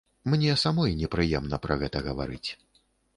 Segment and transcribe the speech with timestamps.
[0.29, 2.49] Мне самой непрыемна пра гэта гаварыць.